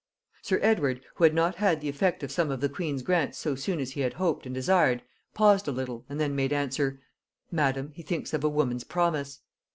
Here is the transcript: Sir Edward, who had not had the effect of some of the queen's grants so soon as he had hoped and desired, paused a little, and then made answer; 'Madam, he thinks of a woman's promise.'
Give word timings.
Sir 0.41 0.57
Edward, 0.63 1.01
who 1.13 1.25
had 1.25 1.35
not 1.35 1.57
had 1.57 1.79
the 1.79 1.87
effect 1.87 2.23
of 2.23 2.31
some 2.31 2.49
of 2.49 2.59
the 2.59 2.69
queen's 2.69 3.03
grants 3.03 3.37
so 3.37 3.53
soon 3.53 3.79
as 3.79 3.91
he 3.91 4.01
had 4.01 4.13
hoped 4.13 4.47
and 4.47 4.55
desired, 4.55 5.03
paused 5.35 5.67
a 5.67 5.71
little, 5.71 6.05
and 6.09 6.19
then 6.19 6.35
made 6.35 6.51
answer; 6.51 6.99
'Madam, 7.51 7.91
he 7.93 8.01
thinks 8.01 8.33
of 8.33 8.43
a 8.43 8.49
woman's 8.49 8.83
promise.' 8.83 9.41